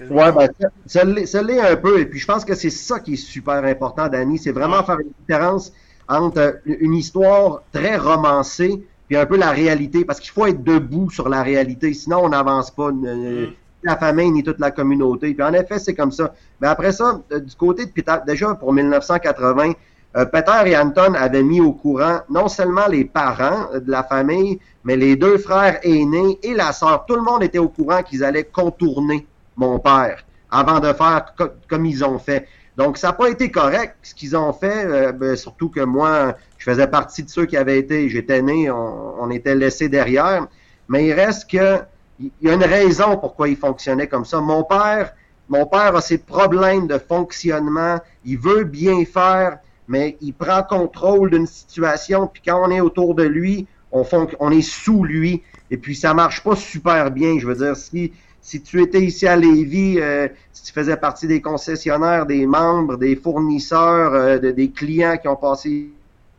Ouais, 0.00 0.32
ben, 0.32 0.48
ça, 0.86 1.04
l'est 1.04 1.60
un 1.60 1.76
peu, 1.76 2.00
et 2.00 2.06
puis 2.06 2.18
je 2.18 2.26
pense 2.26 2.44
que 2.44 2.54
c'est 2.54 2.70
ça 2.70 3.00
qui 3.00 3.14
est 3.14 3.16
super 3.16 3.64
important, 3.64 4.08
Danny, 4.08 4.38
c'est 4.38 4.52
vraiment 4.52 4.84
faire 4.84 4.98
une 5.00 5.12
différence 5.20 5.72
entre 6.08 6.60
une 6.66 6.94
histoire 6.94 7.62
très 7.72 7.96
romancée 7.96 8.84
puis 9.08 9.16
un 9.16 9.26
peu 9.26 9.36
la 9.36 9.50
réalité, 9.50 10.04
parce 10.04 10.20
qu'il 10.20 10.30
faut 10.30 10.46
être 10.46 10.62
debout 10.62 11.10
sur 11.10 11.28
la 11.28 11.42
réalité, 11.42 11.92
sinon 11.94 12.24
on 12.24 12.28
n'avance 12.28 12.70
pas. 12.70 12.92
Mm. 12.92 13.48
La 13.84 13.96
famille 13.96 14.32
ni 14.32 14.42
toute 14.42 14.58
la 14.58 14.72
communauté. 14.72 15.32
Puis 15.34 15.42
en 15.42 15.52
effet, 15.54 15.78
c'est 15.78 15.94
comme 15.94 16.10
ça. 16.10 16.34
Mais 16.60 16.66
après 16.66 16.90
ça, 16.90 17.20
euh, 17.30 17.38
du 17.38 17.54
côté 17.54 17.86
de 17.86 17.90
Peter, 17.92 18.16
déjà 18.26 18.52
pour 18.54 18.72
1980, 18.72 19.72
euh, 20.16 20.24
Peter 20.24 20.62
et 20.66 20.76
Anton 20.76 21.14
avaient 21.14 21.44
mis 21.44 21.60
au 21.60 21.72
courant 21.72 22.20
non 22.28 22.48
seulement 22.48 22.88
les 22.88 23.04
parents 23.04 23.68
de 23.72 23.88
la 23.90 24.02
famille, 24.02 24.58
mais 24.82 24.96
les 24.96 25.14
deux 25.14 25.38
frères 25.38 25.78
aînés 25.84 26.38
et 26.42 26.54
la 26.54 26.72
sœur. 26.72 27.06
Tout 27.06 27.14
le 27.14 27.22
monde 27.22 27.44
était 27.44 27.58
au 27.58 27.68
courant 27.68 28.02
qu'ils 28.02 28.24
allaient 28.24 28.44
contourner 28.44 29.26
mon 29.56 29.78
père 29.78 30.24
avant 30.50 30.80
de 30.80 30.92
faire 30.92 31.34
comme 31.68 31.86
ils 31.86 32.04
ont 32.04 32.18
fait. 32.18 32.48
Donc, 32.78 32.96
ça 32.96 33.08
n'a 33.08 33.12
pas 33.12 33.28
été 33.28 33.50
correct 33.50 33.96
ce 34.02 34.14
qu'ils 34.14 34.36
ont 34.36 34.52
fait, 34.52 34.86
euh, 34.86 35.10
ben, 35.10 35.34
surtout 35.34 35.68
que 35.68 35.80
moi, 35.80 36.36
je 36.58 36.64
faisais 36.64 36.86
partie 36.86 37.24
de 37.24 37.28
ceux 37.28 37.44
qui 37.44 37.56
avaient 37.56 37.76
été, 37.76 38.08
j'étais 38.08 38.40
né, 38.40 38.70
on, 38.70 39.28
était 39.32 39.56
laissés 39.56 39.88
derrière. 39.88 40.46
Mais 40.88 41.08
il 41.08 41.12
reste 41.12 41.50
que, 41.50 41.80
il 42.20 42.30
y 42.40 42.48
a 42.48 42.54
une 42.54 42.62
raison 42.62 43.16
pourquoi 43.16 43.48
il 43.48 43.56
fonctionnait 43.56 44.06
comme 44.06 44.24
ça. 44.24 44.40
Mon 44.40 44.62
père, 44.62 45.12
mon 45.48 45.66
père 45.66 45.96
a 45.96 46.00
ses 46.00 46.18
problèmes 46.18 46.86
de 46.86 46.98
fonctionnement, 46.98 47.98
il 48.24 48.38
veut 48.38 48.62
bien 48.62 49.04
faire, 49.04 49.58
mais 49.88 50.16
il 50.20 50.32
prend 50.32 50.62
contrôle 50.62 51.30
d'une 51.30 51.48
situation, 51.48 52.28
puis 52.28 52.42
quand 52.46 52.64
on 52.64 52.70
est 52.70 52.80
autour 52.80 53.16
de 53.16 53.24
lui, 53.24 53.66
on, 53.90 54.04
on 54.38 54.50
est 54.52 54.62
sous 54.62 55.02
lui, 55.02 55.42
et 55.72 55.78
puis 55.78 55.96
ça 55.96 56.14
marche 56.14 56.44
pas 56.44 56.54
super 56.54 57.10
bien. 57.10 57.40
Je 57.40 57.46
veux 57.48 57.56
dire, 57.56 57.76
si 57.76 58.12
si 58.40 58.62
tu 58.62 58.80
étais 58.82 59.02
ici 59.02 59.26
à 59.26 59.36
Lévis, 59.36 60.00
euh, 60.00 60.28
si 60.52 60.64
tu 60.64 60.72
faisais 60.72 60.96
partie 60.96 61.26
des 61.26 61.40
concessionnaires, 61.40 62.26
des 62.26 62.46
membres, 62.46 62.96
des 62.96 63.16
fournisseurs, 63.16 64.14
euh, 64.14 64.38
des 64.38 64.70
clients 64.70 65.16
qui 65.16 65.28
ont 65.28 65.36
passé 65.36 65.90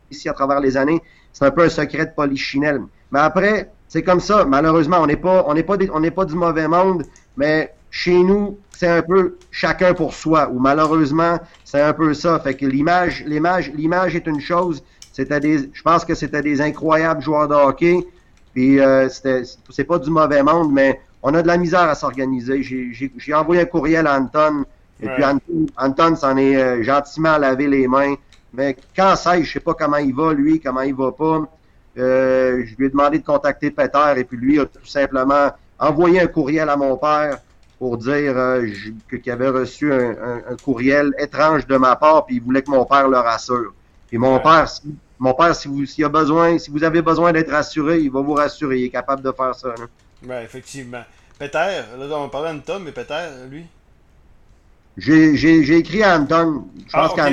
ici 0.09 0.27
à 0.29 0.33
travers 0.33 0.59
les 0.59 0.75
années, 0.77 1.01
c'est 1.33 1.45
un 1.45 1.51
peu 1.51 1.63
un 1.63 1.69
secret 1.69 2.07
de 2.07 2.11
polichinelle. 2.11 2.81
Mais 3.11 3.19
après, 3.19 3.71
c'est 3.87 4.03
comme 4.03 4.19
ça. 4.19 4.45
Malheureusement, 4.45 4.97
on 5.01 5.07
n'est 5.07 5.17
pas, 5.17 5.43
on 5.47 5.53
n'est 5.53 5.63
pas, 5.63 5.77
on 5.93 5.99
n'est 5.99 6.11
pas 6.11 6.25
du 6.25 6.35
mauvais 6.35 6.67
monde, 6.67 7.03
mais 7.37 7.73
chez 7.91 8.23
nous, 8.23 8.57
c'est 8.71 8.87
un 8.87 9.01
peu 9.01 9.37
chacun 9.51 9.93
pour 9.93 10.13
soi. 10.13 10.49
Ou 10.49 10.59
malheureusement, 10.59 11.39
c'est 11.65 11.81
un 11.81 11.93
peu 11.93 12.13
ça. 12.13 12.39
Fait 12.39 12.53
que 12.53 12.65
l'image, 12.65 13.23
l'image, 13.25 13.71
l'image 13.75 14.15
est 14.15 14.27
une 14.27 14.39
chose. 14.39 14.83
C'était 15.11 15.39
des, 15.39 15.69
je 15.73 15.81
pense 15.81 16.05
que 16.05 16.15
c'était 16.15 16.41
des 16.41 16.61
incroyables 16.61 17.21
joueurs 17.21 17.47
de 17.47 17.55
hockey 17.55 17.99
Puis 18.53 18.79
euh, 18.79 19.09
c'est 19.09 19.83
pas 19.83 19.99
du 19.99 20.09
mauvais 20.09 20.43
monde, 20.43 20.71
mais 20.71 21.01
on 21.21 21.33
a 21.33 21.41
de 21.41 21.47
la 21.47 21.57
misère 21.57 21.81
à 21.81 21.95
s'organiser. 21.95 22.63
J'ai 22.63 23.33
envoyé 23.33 23.61
un 23.61 23.65
courriel 23.65 24.07
à 24.07 24.17
Anton, 24.17 24.65
et 25.01 25.07
puis 25.07 25.23
Anton, 25.77 26.15
s'en 26.15 26.37
est 26.37 26.55
euh, 26.55 26.83
gentiment 26.83 27.37
lavé 27.37 27.67
les 27.67 27.87
mains. 27.87 28.15
Mais 28.53 28.75
quand 28.95 29.15
ça, 29.15 29.41
je 29.41 29.49
sais 29.49 29.59
pas 29.59 29.73
comment 29.73 29.97
il 29.97 30.13
va, 30.13 30.33
lui, 30.33 30.59
comment 30.59 30.81
il 30.81 30.95
va 30.95 31.11
pas. 31.11 31.41
Euh, 31.97 32.63
je 32.65 32.75
lui 32.75 32.87
ai 32.87 32.89
demandé 32.89 33.19
de 33.19 33.25
contacter 33.25 33.71
Peter, 33.71 34.13
et 34.17 34.23
puis 34.23 34.37
lui 34.37 34.59
a 34.59 34.65
tout 34.65 34.85
simplement 34.85 35.51
envoyé 35.77 36.21
un 36.21 36.27
courriel 36.27 36.69
à 36.69 36.75
mon 36.75 36.97
père 36.97 37.39
pour 37.77 37.97
dire 37.97 38.37
euh, 38.37 38.67
qu'il 39.09 39.31
avait 39.31 39.49
reçu 39.49 39.93
un, 39.93 40.41
courriel 40.63 41.13
étrange 41.17 41.65
de 41.65 41.77
ma 41.77 41.95
part, 41.95 42.25
puis 42.25 42.35
il 42.35 42.41
voulait 42.41 42.61
que 42.61 42.71
mon 42.71 42.85
père 42.85 43.07
le 43.07 43.17
rassure. 43.17 43.73
Puis 44.07 44.17
mon 44.17 44.39
père, 44.39 44.67
mon 45.17 45.33
père, 45.33 45.55
si 45.55 45.67
vous, 45.67 45.85
s'il 45.85 46.03
a 46.03 46.09
besoin, 46.09 46.57
si 46.57 46.71
vous 46.71 46.83
avez 46.83 47.01
besoin 47.01 47.31
d'être 47.31 47.51
rassuré, 47.51 47.99
il 47.99 48.11
va 48.11 48.21
vous 48.21 48.33
rassurer. 48.33 48.79
Il 48.79 48.85
est 48.85 48.89
capable 48.89 49.21
de 49.21 49.31
faire 49.31 49.55
ça. 49.55 49.73
Oui, 50.23 50.35
effectivement. 50.43 51.03
Peter, 51.37 51.81
là, 51.97 52.17
on 52.17 52.29
parlait 52.29 52.53
d'Anton, 52.53 52.79
mais 52.83 52.91
Peter, 52.91 53.27
lui? 53.49 53.65
J'ai 54.97 55.77
écrit 55.77 56.03
à 56.03 56.19
Anton. 56.19 56.65
Je 56.87 56.91
pense 56.91 57.13
ah, 57.17 57.29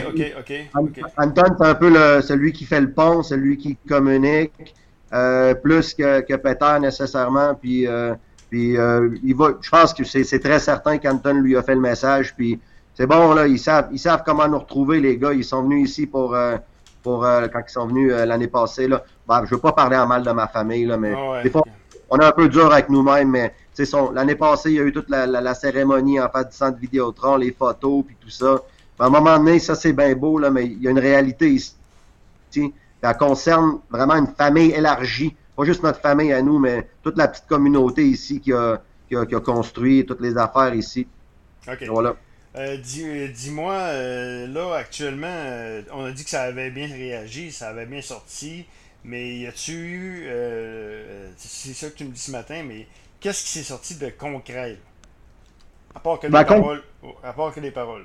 ok, 0.78 1.00
Anton, 1.16 1.42
c'est 1.58 1.66
un 1.66 1.74
peu 1.74 1.90
le, 1.90 2.22
celui 2.22 2.52
qui 2.52 2.64
fait 2.64 2.80
le 2.80 2.92
pont, 2.92 3.22
celui 3.22 3.56
qui 3.56 3.76
communique, 3.88 4.74
euh, 5.12 5.54
plus 5.54 5.94
que, 5.94 6.20
que 6.20 6.34
Peter 6.34 6.78
nécessairement. 6.80 7.54
Puis, 7.54 7.88
euh, 7.88 8.14
puis 8.50 8.76
euh, 8.76 9.10
il 9.24 9.34
va, 9.34 9.54
je 9.60 9.68
pense 9.68 9.92
que 9.92 10.04
c'est 10.04 10.38
très 10.38 10.60
certain 10.60 10.98
qu'Anton 10.98 11.34
lui 11.34 11.56
a 11.56 11.62
fait 11.62 11.74
le 11.74 11.80
message. 11.80 12.34
Puis 12.36 12.60
c'est 12.94 13.06
bon, 13.06 13.34
là, 13.34 13.48
ils 13.48 13.58
savent, 13.58 13.88
ils 13.90 13.98
savent 13.98 14.22
comment 14.24 14.46
nous 14.46 14.60
retrouver, 14.60 15.00
les 15.00 15.16
gars. 15.16 15.32
Ils 15.32 15.44
sont 15.44 15.64
venus 15.64 15.90
ici 15.90 16.06
pour, 16.06 16.36
pour 17.02 17.22
quand 17.22 17.62
ils 17.66 17.72
sont 17.72 17.88
venus 17.88 18.12
l'année 18.12 18.48
passée. 18.48 18.86
Là. 18.86 19.02
Ben, 19.26 19.44
je 19.44 19.50
veux 19.56 19.60
pas 19.60 19.72
parler 19.72 19.96
en 19.96 20.06
mal 20.06 20.22
de 20.22 20.30
ma 20.30 20.46
famille, 20.46 20.84
là, 20.84 20.96
mais 20.96 21.14
ah 21.16 21.42
des 21.42 21.50
fois, 21.50 21.64
on 22.10 22.18
est 22.18 22.24
un 22.24 22.32
peu 22.32 22.48
dur 22.48 22.72
avec 22.72 22.88
nous-mêmes, 22.88 23.30
mais 23.30 23.54
l'année 24.14 24.36
passée, 24.36 24.70
il 24.70 24.76
y 24.76 24.80
a 24.80 24.84
eu 24.84 24.92
toute 24.92 25.10
la, 25.10 25.54
cérémonie 25.54 26.20
en 26.20 26.28
fait 26.28 26.48
du 26.48 26.56
centre 26.56 26.78
Vidéotron, 26.78 27.36
les 27.36 27.52
photos, 27.52 28.04
puis 28.06 28.16
tout 28.20 28.30
ça. 28.30 28.62
à 28.98 29.06
un 29.06 29.10
moment 29.10 29.38
donné, 29.38 29.58
ça 29.58 29.74
c'est 29.74 29.92
bien 29.92 30.14
beau, 30.14 30.38
là, 30.38 30.50
mais 30.50 30.66
il 30.66 30.82
y 30.82 30.88
a 30.88 30.90
une 30.90 30.98
réalité 30.98 31.50
ici. 31.50 31.74
Elle 33.02 33.16
concerne 33.18 33.80
vraiment 33.90 34.14
une 34.14 34.26
famille 34.26 34.70
élargie. 34.70 35.34
Pas 35.56 35.64
juste 35.64 35.82
notre 35.82 36.00
famille 36.00 36.32
à 36.32 36.42
nous, 36.42 36.58
mais 36.58 36.88
toute 37.02 37.16
la 37.16 37.28
petite 37.28 37.46
communauté 37.46 38.04
ici 38.04 38.40
qui 38.40 38.52
a, 38.52 38.80
qui 39.08 39.16
a, 39.16 39.40
construit 39.40 40.04
toutes 40.04 40.20
les 40.20 40.36
affaires 40.36 40.74
ici. 40.74 41.06
OK. 41.68 41.84
Voilà. 41.88 42.16
Euh, 42.56 42.78
euh, 42.98 43.28
dis-moi, 43.28 43.74
euh, 43.74 44.46
là, 44.46 44.76
actuellement, 44.76 45.82
on 45.92 46.06
a 46.06 46.10
dit 46.10 46.24
que 46.24 46.30
ça 46.30 46.42
avait 46.42 46.70
bien 46.70 46.86
réagi, 46.86 47.52
ça 47.52 47.68
avait 47.68 47.86
bien 47.86 48.00
sorti. 48.00 48.64
Mais 49.06 49.36
y 49.36 49.46
a-tu 49.46 49.72
eu. 49.72 50.24
Euh, 50.26 51.28
c'est 51.36 51.72
ça 51.72 51.88
que 51.88 51.94
tu 51.94 52.04
me 52.04 52.10
dis 52.10 52.20
ce 52.20 52.32
matin, 52.32 52.64
mais 52.66 52.88
qu'est-ce 53.20 53.44
qui 53.44 53.50
s'est 53.50 53.62
sorti 53.62 53.94
de 53.94 54.08
concret? 54.08 54.78
À 55.94 56.00
part 56.00 56.18
que, 56.18 56.26
les, 56.26 56.32
ben, 56.32 56.44
paroles, 56.44 56.82
à 57.22 57.32
part 57.32 57.54
que 57.54 57.60
les 57.60 57.70
paroles. 57.70 58.04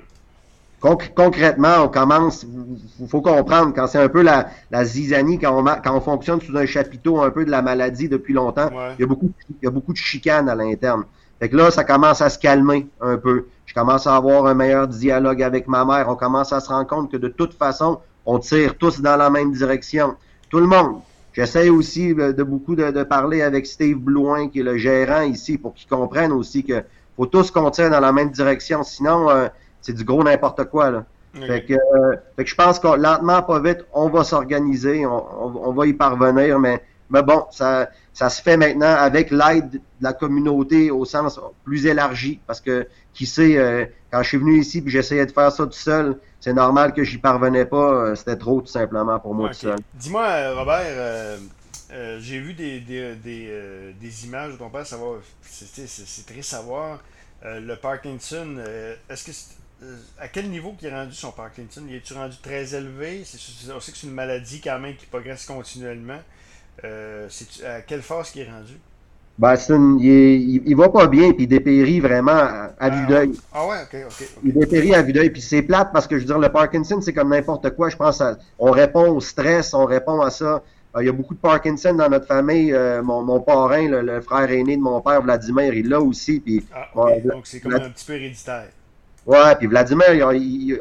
concrètement, 0.80 1.82
on 1.82 1.88
commence. 1.88 2.46
Il 3.00 3.08
faut 3.08 3.20
comprendre, 3.20 3.74
quand 3.74 3.88
c'est 3.88 3.98
un 3.98 4.08
peu 4.08 4.22
la, 4.22 4.48
la 4.70 4.84
zizanie, 4.84 5.40
quand 5.40 5.60
on, 5.60 5.64
quand 5.64 5.96
on 5.96 6.00
fonctionne 6.00 6.40
sous 6.40 6.56
un 6.56 6.66
chapiteau 6.66 7.20
un 7.20 7.30
peu 7.30 7.44
de 7.44 7.50
la 7.50 7.62
maladie 7.62 8.08
depuis 8.08 8.32
longtemps, 8.32 8.70
il, 8.96 9.00
y 9.00 9.04
a 9.04 9.06
beaucoup, 9.06 9.32
il 9.50 9.64
y 9.64 9.66
a 9.66 9.70
beaucoup 9.70 9.92
de 9.92 9.98
chicanes 9.98 10.48
à 10.48 10.54
l'interne. 10.54 11.02
Fait 11.40 11.48
que 11.48 11.56
là, 11.56 11.72
ça 11.72 11.82
commence 11.82 12.20
à 12.22 12.30
se 12.30 12.38
calmer 12.38 12.86
un 13.00 13.16
peu. 13.16 13.48
Je 13.66 13.74
commence 13.74 14.06
à 14.06 14.14
avoir 14.14 14.46
un 14.46 14.54
meilleur 14.54 14.86
dialogue 14.86 15.42
avec 15.42 15.66
ma 15.66 15.84
mère. 15.84 16.08
On 16.08 16.14
commence 16.14 16.52
à 16.52 16.60
se 16.60 16.68
rendre 16.68 16.86
compte 16.86 17.10
que 17.10 17.16
de 17.16 17.28
toute 17.28 17.54
façon, 17.54 17.98
on 18.24 18.38
tire 18.38 18.78
tous 18.78 19.00
dans 19.00 19.16
la 19.16 19.30
même 19.30 19.52
direction 19.52 20.14
tout 20.52 20.60
le 20.60 20.66
monde. 20.66 21.00
J'essaie 21.32 21.70
aussi 21.70 22.14
de, 22.14 22.42
beaucoup 22.42 22.76
de, 22.76 23.02
parler 23.04 23.40
avec 23.40 23.66
Steve 23.66 23.96
Blouin, 23.96 24.48
qui 24.48 24.60
est 24.60 24.62
le 24.62 24.76
gérant 24.76 25.22
ici, 25.22 25.56
pour 25.56 25.72
qu'il 25.72 25.88
comprenne 25.88 26.30
aussi 26.30 26.62
que 26.62 26.84
faut 27.16 27.24
tous 27.26 27.50
qu'on 27.50 27.70
tire 27.70 27.90
dans 27.90 28.00
la 28.00 28.12
même 28.12 28.30
direction, 28.30 28.82
sinon 28.82 29.30
euh, 29.30 29.48
c'est 29.80 29.94
du 29.94 30.04
gros 30.04 30.22
n'importe 30.22 30.64
quoi. 30.64 30.90
Là. 30.90 31.04
Fait, 31.34 31.64
que, 31.64 31.72
euh, 31.72 32.16
fait, 32.36 32.44
que, 32.44 32.50
je 32.50 32.54
pense 32.54 32.78
que 32.78 32.88
lentement, 32.88 33.42
pas 33.42 33.60
vite, 33.60 33.86
on 33.94 34.10
va 34.10 34.24
s'organiser, 34.24 35.06
on, 35.06 35.68
on, 35.68 35.72
va 35.72 35.86
y 35.86 35.94
parvenir, 35.94 36.58
mais, 36.58 36.82
mais 37.08 37.22
bon, 37.22 37.46
ça, 37.50 37.88
ça 38.12 38.28
se 38.28 38.42
fait 38.42 38.58
maintenant 38.58 38.94
avec 38.94 39.30
l'aide 39.30 39.70
de 39.72 39.80
la 40.02 40.12
communauté 40.12 40.90
au 40.90 41.06
sens 41.06 41.40
plus 41.64 41.86
élargi, 41.86 42.40
parce 42.46 42.60
que 42.60 42.86
qui 43.14 43.24
sait, 43.24 43.56
euh, 43.56 43.86
quand 44.10 44.22
je 44.22 44.28
suis 44.28 44.38
venu 44.38 44.58
ici 44.58 44.82
puis 44.82 44.90
j'essayais 44.90 45.24
de 45.24 45.32
faire 45.32 45.50
ça 45.50 45.64
tout 45.64 45.72
seul, 45.72 46.18
c'est 46.42 46.52
normal 46.52 46.92
que 46.92 47.04
j'y 47.04 47.18
parvenais 47.18 47.64
pas. 47.64 47.92
Euh, 47.92 48.14
c'était 48.16 48.36
trop 48.36 48.60
tout 48.60 48.66
simplement 48.66 49.18
pour 49.20 49.32
moi 49.32 49.50
tout 49.50 49.54
seul. 49.54 49.78
Dis-moi, 49.94 50.26
euh, 50.26 50.54
Robert, 50.56 51.38
j'ai 52.18 52.40
vu 52.40 52.52
des, 52.52 52.80
des, 52.80 53.14
des, 53.94 54.26
images 54.26 54.52
de 54.52 54.56
ton 54.58 54.68
père, 54.68 54.84
c'est 54.84 56.26
très 56.26 56.42
savoir. 56.42 57.00
le 57.44 57.74
Parkinson, 57.76 58.56
est-ce 59.08 59.24
que 59.24 59.32
à 60.18 60.28
quel 60.28 60.48
niveau 60.48 60.72
qu'il 60.72 60.88
est 60.88 60.94
rendu 60.94 61.14
son 61.14 61.32
Parkinson? 61.32 61.82
Il 61.88 61.94
est-tu 61.96 62.14
rendu 62.14 62.36
très 62.42 62.74
élevé? 62.74 63.22
on 63.22 63.80
sait 63.80 63.92
que 63.92 63.98
c'est 63.98 64.06
une 64.06 64.12
maladie 64.12 64.60
quand 64.60 64.78
même 64.78 64.96
qui 64.96 65.06
progresse 65.06 65.46
continuellement. 65.46 66.20
à 66.82 67.80
quelle 67.86 68.02
phase 68.02 68.30
qu'il 68.30 68.42
est 68.42 68.50
rendu? 68.50 68.78
Ben, 69.38 69.54
il, 69.98 70.62
il, 70.66 70.76
va 70.76 70.88
pas 70.90 71.06
bien, 71.06 71.32
puis 71.32 71.44
il 71.44 71.48
dépérit 71.48 72.00
vraiment 72.00 72.32
à, 72.78 72.90
vue 72.90 73.04
ah, 73.04 73.06
d'œil. 73.06 73.32
Ah 73.52 73.66
ouais, 73.66 73.76
ok, 73.82 74.00
ok. 74.06 74.28
Il 74.44 74.52
dépérit 74.52 74.94
à 74.94 75.02
vue 75.02 75.12
d'œil, 75.12 75.30
puis 75.30 75.40
c'est 75.40 75.62
plate 75.62 75.90
parce 75.92 76.06
que 76.06 76.16
je 76.16 76.20
veux 76.20 76.26
dire, 76.26 76.38
le 76.38 76.50
Parkinson, 76.50 77.00
c'est 77.00 77.14
comme 77.14 77.30
n'importe 77.30 77.70
quoi. 77.70 77.88
Je 77.88 77.96
pense 77.96 78.22
on 78.58 78.70
répond 78.70 79.10
au 79.10 79.20
stress, 79.20 79.72
on 79.72 79.86
répond 79.86 80.20
à 80.20 80.30
ça. 80.30 80.62
Euh, 80.94 81.02
il 81.02 81.06
y 81.06 81.08
a 81.08 81.12
beaucoup 81.12 81.34
de 81.34 81.40
Parkinson 81.40 81.94
dans 81.94 82.08
notre 82.08 82.26
famille. 82.26 82.72
Euh, 82.72 83.02
mon, 83.02 83.22
mon 83.22 83.40
parrain, 83.40 83.88
le, 83.88 84.20
frère 84.20 84.50
aîné 84.50 84.76
de 84.76 84.82
mon 84.82 85.00
père, 85.00 85.22
Vladimir, 85.22 85.72
il 85.72 85.88
l'a 85.88 86.00
aussi. 86.00 86.40
Puis, 86.40 86.64
ah, 86.74 86.88
donc 87.24 87.46
c'est 87.46 87.60
comme 87.60 87.74
un 87.74 87.90
petit 87.90 88.04
peu 88.04 88.14
héréditaire. 88.14 88.68
Ouais, 89.24 89.54
puis 89.56 89.66
Vladimir, 89.66 90.30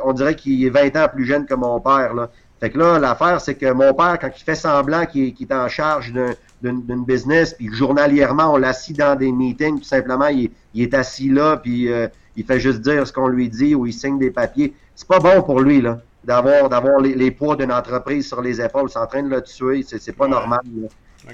on 0.03 0.13
dirait 0.13 0.35
qu'il 0.35 0.65
est 0.65 0.69
20 0.69 0.95
ans 0.97 1.07
plus 1.13 1.25
jeune 1.25 1.45
que 1.45 1.53
mon 1.53 1.79
père. 1.79 2.13
Là. 2.13 2.29
Fait 2.61 2.69
que 2.69 2.77
là, 2.77 2.99
l'affaire, 2.99 3.41
c'est 3.41 3.55
que 3.55 3.71
mon 3.71 3.91
père, 3.95 4.19
quand 4.19 4.29
il 4.37 4.43
fait 4.43 4.55
semblant 4.55 5.07
qu'il 5.07 5.33
est 5.39 5.51
en 5.51 5.67
charge 5.67 6.13
d'un 6.13 6.35
d'une 6.61 7.03
business, 7.03 7.55
puis 7.55 7.73
journalièrement, 7.73 8.53
on 8.53 8.57
l'assit 8.57 8.95
dans 8.95 9.15
des 9.15 9.31
meetings, 9.31 9.79
tout 9.79 9.83
simplement, 9.83 10.27
il, 10.27 10.51
est 10.75 10.93
assis 10.93 11.27
là, 11.27 11.57
puis 11.57 11.91
euh, 11.91 12.07
il 12.35 12.45
fait 12.45 12.59
juste 12.59 12.81
dire 12.81 13.07
ce 13.07 13.11
qu'on 13.11 13.27
lui 13.27 13.49
dit 13.49 13.73
ou 13.73 13.87
il 13.87 13.93
signe 13.93 14.19
des 14.19 14.29
papiers. 14.29 14.75
C'est 14.93 15.07
pas 15.07 15.17
bon 15.17 15.41
pour 15.41 15.59
lui, 15.59 15.81
là, 15.81 16.01
d'avoir 16.23 16.69
d'avoir 16.69 16.99
les, 16.99 17.31
poids 17.31 17.55
d'une 17.55 17.71
entreprise 17.71 18.27
sur 18.27 18.43
les 18.43 18.61
épaules. 18.61 18.91
C'est 18.91 18.99
en 18.99 19.07
train 19.07 19.23
de 19.23 19.29
le 19.29 19.41
tuer, 19.41 19.83
c'est 19.83 20.15
pas 20.15 20.27
normal. 20.27 20.61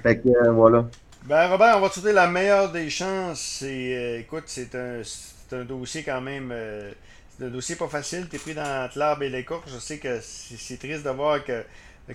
Fait 0.01 0.19
que, 0.19 0.29
euh, 0.29 0.51
voilà. 0.51 0.86
Ben, 1.25 1.50
Robert, 1.50 1.75
on 1.77 1.81
va 1.81 1.89
te 1.89 1.96
souhaiter 1.96 2.13
la 2.13 2.27
meilleure 2.27 2.72
des 2.72 2.89
chances. 2.89 3.62
Euh, 3.65 4.19
écoute, 4.19 4.43
c'est 4.46 4.74
un, 4.75 5.01
un, 5.51 5.65
dossier 5.65 6.03
quand 6.03 6.22
même. 6.22 6.53
Un 7.41 7.50
dossier 7.50 7.75
pas 7.75 7.88
facile. 7.88 8.27
T'es 8.27 8.38
pris 8.38 8.53
dans 8.53 8.89
l'arbre 8.96 9.24
et 9.24 9.29
l'écorce. 9.29 9.72
Je 9.72 9.79
sais 9.79 9.98
que 9.98 10.20
c'est 10.22 10.77
triste 10.77 11.03
de 11.03 11.10
voir 11.10 11.44
que 11.44 11.63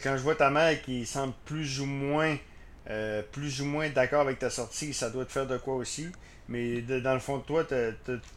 quand 0.03 0.17
je 0.17 0.23
vois 0.23 0.35
ta 0.35 0.51
mère 0.51 0.81
qui 0.83 1.07
semble 1.07 1.35
plus 1.45 1.81
ou 1.81 1.87
moins 1.87 2.37
euh, 2.91 3.23
plus 3.31 3.61
ou 3.61 3.65
moins 3.65 3.89
d'accord 3.91 4.23
avec 4.23 4.41
ta 4.41 4.51
sortie, 4.51 4.93
ça 4.93 5.11
doit 5.11 5.25
te 5.25 5.33
faire 5.33 5.47
de 5.47 5.57
quoi 5.59 5.77
aussi. 5.77 6.09
Mais 6.49 6.83
dans 6.83 7.15
le 7.15 7.21
fond 7.21 7.39
de 7.39 7.45
toi, 7.45 7.65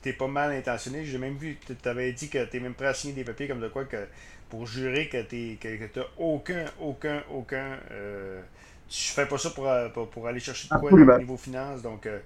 t'es 0.02 0.14
pas 0.14 0.28
mal 0.28 0.52
intentionné. 0.52 1.06
J'ai 1.06 1.18
même 1.18 1.36
vu 1.36 1.58
que 1.68 1.74
tu 1.74 1.90
avais 1.90 2.12
dit 2.14 2.30
que 2.30 2.46
t'es 2.46 2.60
même 2.60 2.76
prêt 2.76 2.88
à 2.88 2.94
signer 2.94 3.14
des 3.14 3.24
papiers 3.24 3.48
comme 3.48 3.60
de 3.60 3.68
quoi 3.68 3.86
que 3.86 4.08
pour 4.50 4.68
jurer 4.68 5.10
que 5.10 5.22
tu 5.24 5.58
que, 5.60 6.02
aucun, 6.18 6.66
aucun, 6.80 7.24
aucun. 7.32 7.78
Euh, 7.92 8.42
tu 8.88 9.12
fais 9.12 9.26
pas 9.26 9.38
ça 9.38 9.50
pour, 9.50 9.68
euh, 9.68 9.90
pour, 9.90 10.28
aller 10.28 10.40
chercher 10.40 10.68
de 10.72 10.78
quoi 10.78 10.92
au 10.92 11.18
niveau 11.18 11.38
finance. 11.38 11.82
Donc, 11.82 12.06
euh, 12.06 12.20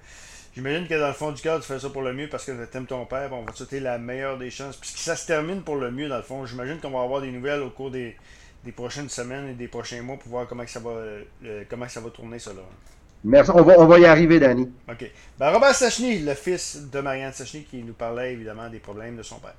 j'imagine 0.56 0.88
que 0.88 1.00
dans 1.00 1.08
le 1.08 1.14
fond 1.14 1.32
du 1.32 1.42
cœur, 1.42 1.60
tu 1.60 1.66
fais 1.66 1.80
ça 1.80 1.90
pour 1.90 2.02
le 2.02 2.14
mieux 2.14 2.28
parce 2.30 2.46
que 2.46 2.52
tu 2.66 2.78
aimes 2.78 2.86
ton 2.86 3.06
père. 3.06 3.30
on 3.32 3.44
va 3.44 3.52
te 3.52 3.58
souhaiter 3.58 3.80
la 3.80 3.98
meilleure 3.98 4.38
des 4.38 4.50
chances. 4.50 4.78
Puis 4.78 4.92
ça 4.96 5.16
se 5.16 5.28
termine 5.28 5.62
pour 5.62 5.76
le 5.76 5.92
mieux, 5.92 6.10
dans 6.10 6.18
le 6.18 6.24
fond. 6.24 6.46
J'imagine 6.46 6.80
qu'on 6.80 6.92
va 6.92 7.02
avoir 7.02 7.22
des 7.22 7.32
nouvelles 7.32 7.62
au 7.62 7.70
cours 7.70 7.92
des, 7.92 8.16
des 8.64 8.72
prochaines 8.72 9.10
semaines 9.10 9.50
et 9.50 9.54
des 9.54 9.68
prochains 9.68 10.02
mois 10.02 10.18
pour 10.18 10.30
voir 10.30 10.48
comment 10.48 10.66
ça 10.68 10.80
va, 10.80 10.92
euh, 10.92 11.64
comment 11.70 11.88
ça 11.88 12.02
va 12.02 12.10
tourner, 12.10 12.40
ça 12.40 12.54
là. 12.54 12.62
Merci. 13.24 13.52
On 13.54 13.64
va, 13.64 13.80
on 13.80 13.86
va 13.86 14.00
y 14.00 14.06
arriver, 14.06 14.40
Danny. 14.40 14.70
OK. 14.90 15.12
Ben, 15.38 15.52
Robert 15.52 15.76
Sachny, 15.76 16.20
le 16.20 16.34
fils 16.36 16.90
de 16.90 17.00
Marianne 17.02 17.34
Sachny, 17.34 17.64
qui 17.64 17.84
nous 17.84 17.94
parlait 17.94 18.34
évidemment 18.34 18.70
des 18.70 18.80
problèmes 18.80 19.18
de 19.18 19.24
son 19.24 19.40
père. 19.40 19.56